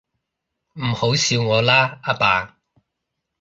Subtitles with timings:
[0.73, 2.57] 唔好笑我啦，阿爸